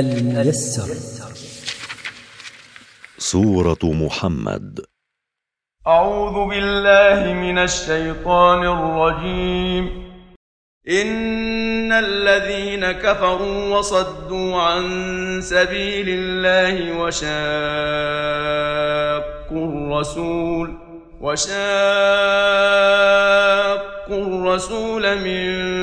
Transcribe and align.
الميسر. 0.00 0.88
سورة 3.18 3.78
محمد. 3.82 4.80
أعوذ 5.86 6.48
بالله 6.48 7.32
من 7.32 7.58
الشيطان 7.58 8.66
الرجيم. 8.66 10.04
إن 10.88 11.92
الذين 11.92 12.92
كفروا 12.92 13.78
وصدوا 13.78 14.56
عن 14.56 14.84
سبيل 15.42 16.06
الله 16.08 16.98
وشاقوا 16.98 17.26
الرسول 19.50 20.78
وشاقوا 21.20 21.54
الرسول 24.10 25.18
من 25.18 25.73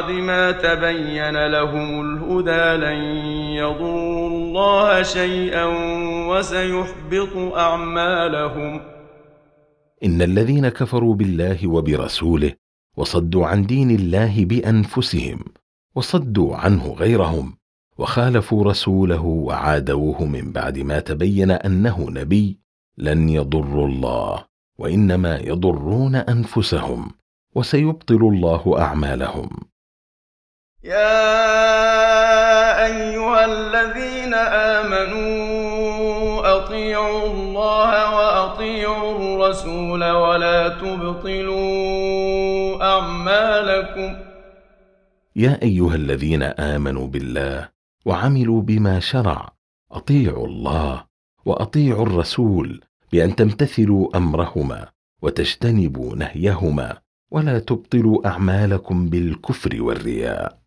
بعد 0.00 0.12
ما 0.12 0.50
تبين 0.50 1.46
لهم 1.46 2.00
الهدى 2.00 2.84
لن 2.84 3.00
يضروا 3.60 4.28
الله 4.28 5.02
شيئا 5.02 5.64
وسيحبط 6.28 7.36
أعمالهم. 7.56 8.80
إن 10.04 10.22
الذين 10.22 10.68
كفروا 10.68 11.14
بالله 11.14 11.66
وبرسوله 11.68 12.52
وصدوا 12.96 13.46
عن 13.46 13.66
دين 13.66 13.90
الله 13.90 14.44
بأنفسهم 14.44 15.38
وصدوا 15.94 16.56
عنه 16.56 16.92
غيرهم 16.92 17.56
وخالفوا 17.98 18.64
رسوله 18.64 19.24
وعادوه 19.24 20.24
من 20.24 20.52
بعد 20.52 20.78
ما 20.78 21.00
تبين 21.00 21.50
أنه 21.50 22.10
نبي 22.10 22.58
لن 22.98 23.28
يضروا 23.28 23.86
الله 23.86 24.44
وإنما 24.78 25.38
يضرون 25.38 26.14
أنفسهم 26.14 27.10
وسيبطل 27.54 28.22
الله 28.32 28.74
أعمالهم. 28.78 29.69
يا 30.84 31.26
أيها 32.86 33.44
الذين 33.44 34.34
آمنوا 34.80 36.20
أطيعوا 36.56 37.26
الله 37.26 38.14
وأطيعوا 38.16 39.18
الرسول 39.18 40.04
ولا 40.10 40.68
تبطلوا 40.68 42.02
أعمالكم 42.82 44.16
يا 45.36 45.62
ايها 45.62 45.94
الذين 45.94 46.42
امنوا 46.42 47.06
بالله 47.06 47.68
وعملوا 48.06 48.62
بما 48.62 49.00
شرع 49.00 49.52
اطيعوا 49.92 50.46
الله 50.46 51.04
واطيعوا 51.44 52.06
الرسول 52.06 52.80
بان 53.12 53.36
تمتثلوا 53.36 54.16
امرهما 54.16 54.88
وتجتنبوا 55.22 56.16
نهيهما 56.16 56.96
ولا 57.30 57.58
تبطلوا 57.58 58.28
اعمالكم 58.28 59.08
بالكفر 59.08 59.82
والرياء 59.82 60.59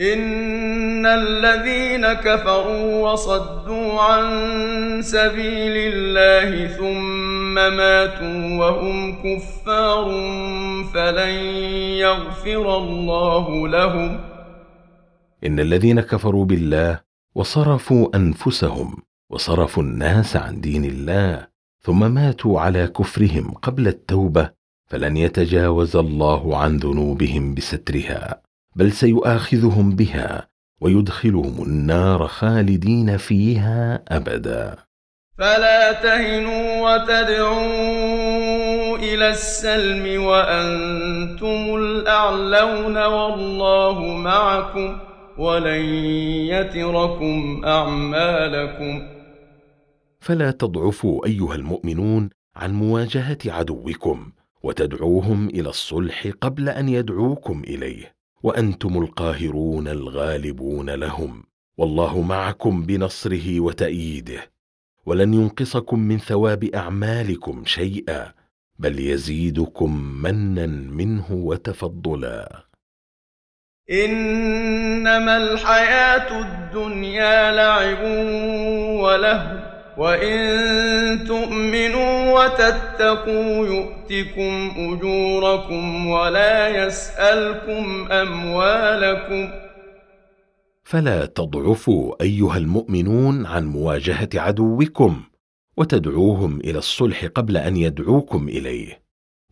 إن 0.00 1.06
الذين 1.06 2.12
كفروا 2.12 3.10
وصدوا 3.12 4.00
عن 4.00 5.02
سبيل 5.02 5.76
الله 5.92 6.66
ثم 6.66 7.54
ماتوا 7.54 8.58
وهم 8.58 9.22
كفار 9.22 10.04
فلن 10.94 11.34
يغفر 12.00 12.76
الله 12.76 13.68
لهم 13.68 14.20
ان 15.46 15.60
الذين 15.60 16.00
كفروا 16.00 16.44
بالله 16.44 17.00
وصرفوا 17.34 18.16
انفسهم 18.16 18.96
وصرفوا 19.30 19.82
الناس 19.82 20.36
عن 20.36 20.60
دين 20.60 20.84
الله 20.84 21.46
ثم 21.82 22.10
ماتوا 22.14 22.60
على 22.60 22.86
كفرهم 22.86 23.50
قبل 23.50 23.88
التوبه 23.88 24.50
فلن 24.86 25.16
يتجاوز 25.16 25.96
الله 25.96 26.56
عن 26.56 26.76
ذنوبهم 26.76 27.54
بسترها 27.54 28.49
بل 28.76 28.92
سيؤاخذهم 28.92 29.96
بها 29.96 30.48
ويدخلهم 30.80 31.62
النار 31.62 32.26
خالدين 32.26 33.16
فيها 33.16 34.02
أبدا. 34.08 34.76
فلا 35.38 35.92
تهنوا 35.92 36.94
وتدعوا 36.94 38.18
إلى 38.98 39.28
السلم 39.30 40.24
وأنتم 40.24 41.76
الأعلون 41.76 42.96
والله 42.96 44.04
معكم 44.04 44.98
ولن 45.38 45.84
يتركم 46.54 47.62
أعمالكم. 47.64 49.08
فلا 50.20 50.50
تضعفوا 50.50 51.26
أيها 51.26 51.54
المؤمنون 51.54 52.30
عن 52.56 52.72
مواجهة 52.72 53.38
عدوكم 53.46 54.32
وتدعوهم 54.62 55.48
إلى 55.48 55.68
الصلح 55.68 56.28
قبل 56.40 56.68
أن 56.68 56.88
يدعوكم 56.88 57.62
إليه. 57.66 58.19
وأنتم 58.42 59.02
القاهرون 59.02 59.88
الغالبون 59.88 60.90
لهم. 60.90 61.44
والله 61.78 62.22
معكم 62.22 62.82
بنصره 62.82 63.60
وتأييده. 63.60 64.50
ولن 65.06 65.34
ينقصكم 65.34 65.98
من 65.98 66.18
ثواب 66.18 66.64
أعمالكم 66.64 67.62
شيئا 67.66 68.32
بل 68.78 69.00
يزيدكم 69.00 70.22
منا 70.22 70.66
منه 70.66 71.32
وتفضلا. 71.32 72.64
إنما 73.90 75.36
الحياة 75.36 76.40
الدنيا 76.40 77.52
لعب 77.52 78.02
وله 79.02 79.70
وإن 79.98 80.38
تؤمنوا 81.26 82.19
وتتقوا 82.40 83.66
يؤتكم 83.66 84.70
أجوركم 84.76 86.06
ولا 86.06 86.86
يسألكم 86.86 88.12
أموالكم. 88.12 89.50
فلا 90.84 91.26
تضعفوا 91.26 92.22
أيها 92.22 92.56
المؤمنون 92.56 93.46
عن 93.46 93.66
مواجهة 93.66 94.28
عدوكم 94.34 95.22
وتدعوهم 95.76 96.60
إلى 96.60 96.78
الصلح 96.78 97.24
قبل 97.24 97.56
أن 97.56 97.76
يدعوكم 97.76 98.48
إليه. 98.48 99.02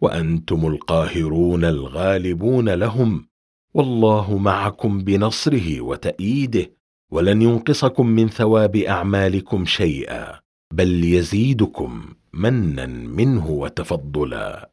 وأنتم 0.00 0.66
القاهرون 0.66 1.65
الغالبون 1.65 2.69
لهم. 2.69 3.28
والله 3.75 4.38
معكم 4.38 5.05
بنصره 5.05 5.81
وتأييده 5.81 6.70
ولن 7.10 7.43
ينقصكم 7.43 8.06
من 8.06 8.28
ثواب 8.28 8.76
أعمالكم 8.76 9.65
شيئا. 9.65 10.47
بل 10.73 11.05
يزيدكم 11.05 12.15
منا 12.33 12.87
منه 12.87 13.51
وتفضلا. 13.51 14.71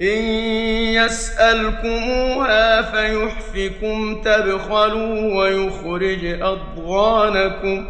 إن 0.00 0.22
يسألكموها 0.94 2.82
فيحفكم 2.82 4.22
تبخلوا 4.22 5.38
ويخرج 5.38 6.24
أضغانكم. 6.24 7.88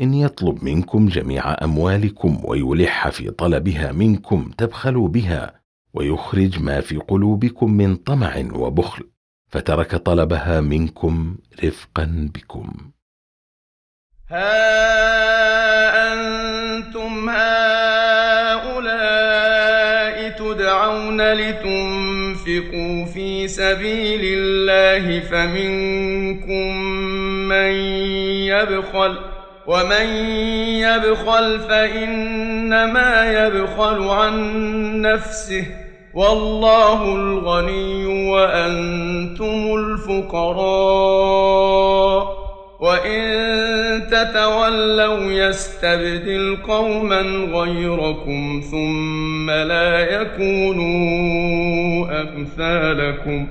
إن 0.00 0.14
يطلب 0.14 0.64
منكم 0.64 1.08
جميع 1.08 1.64
أموالكم 1.64 2.40
ويلح 2.44 3.08
في 3.08 3.30
طلبها 3.30 3.92
منكم 3.92 4.50
تبخلوا 4.58 5.08
بها 5.08 5.60
ويخرج 5.94 6.62
ما 6.62 6.80
في 6.80 6.96
قلوبكم 6.96 7.70
من 7.70 7.96
طمع 7.96 8.44
وبخل 8.52 9.04
فترك 9.48 9.96
طلبها 9.96 10.60
منكم 10.60 11.36
رفقا 11.64 12.30
بكم. 12.34 12.72
ها 14.28 15.59
لتنفقوا 21.20 23.04
في 23.04 23.48
سبيل 23.48 24.20
الله 24.24 25.20
فمنكم 25.20 26.76
من 27.48 27.72
يبخل 28.50 29.18
ومن 29.66 30.06
يبخل 30.66 31.60
فإنما 31.60 33.32
يبخل 33.32 34.08
عن 34.08 34.34
نفسه 35.00 35.64
والله 36.14 37.14
الغني 37.14 38.06
وأنتم 38.30 39.74
الفقراء. 39.74 40.80
وإن 42.80 43.20
تتولوا 44.10 45.32
يستبدل 45.32 46.56
قوما 46.56 47.20
غيركم 47.52 48.62
ثم 48.70 49.50
لا 49.50 50.00
يكونوا 50.20 51.00
أمثالكم 52.22 53.48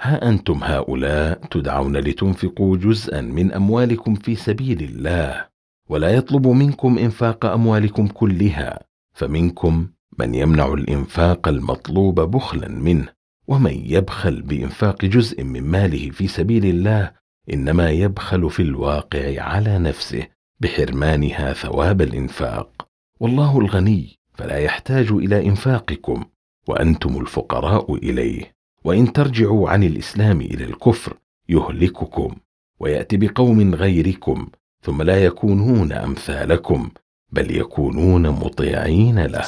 ها 0.00 0.28
أنتم 0.28 0.60
هؤلاء 0.62 1.38
تدعون 1.50 1.96
لتنفقوا 1.96 2.76
جزءا 2.76 3.20
من 3.20 3.52
أموالكم 3.52 4.14
في 4.14 4.34
سبيل 4.34 4.82
الله 4.82 5.46
ولا 5.88 6.10
يطلب 6.10 6.46
منكم 6.46 6.98
إنفاق 6.98 7.44
أموالكم 7.44 8.06
كلها 8.06 8.80
فمنكم 9.14 9.86
من 10.18 10.34
يمنع 10.34 10.72
الإنفاق 10.72 11.48
المطلوب 11.48 12.20
بخلا 12.20 12.68
منه 12.68 13.08
ومن 13.48 13.82
يبخل 13.84 14.42
بإنفاق 14.42 15.04
جزء 15.04 15.44
من 15.44 15.62
ماله 15.62 16.10
في 16.10 16.26
سبيل 16.26 16.64
الله 16.66 17.21
إنما 17.52 17.90
يبخل 17.90 18.50
في 18.50 18.62
الواقع 18.62 19.42
على 19.42 19.78
نفسه 19.78 20.26
بحرمانها 20.60 21.52
ثواب 21.52 22.02
الإنفاق. 22.02 22.88
والله 23.20 23.58
الغني 23.58 24.18
فلا 24.34 24.58
يحتاج 24.58 25.10
إلى 25.10 25.46
إنفاقكم 25.46 26.24
وأنتم 26.68 27.20
الفقراء 27.20 27.94
إليه. 27.94 28.54
وإن 28.84 29.12
ترجعوا 29.12 29.70
عن 29.70 29.82
الإسلام 29.84 30.40
إلى 30.40 30.64
الكفر 30.64 31.16
يهلككم 31.48 32.34
ويأتي 32.80 33.16
بقوم 33.16 33.74
غيركم 33.74 34.48
ثم 34.82 35.02
لا 35.02 35.24
يكونون 35.24 35.92
أمثالكم 35.92 36.90
بل 37.32 37.56
يكونون 37.56 38.28
مطيعين 38.28 39.18
له. 39.18 39.44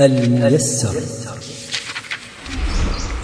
الميسر. 0.00 1.61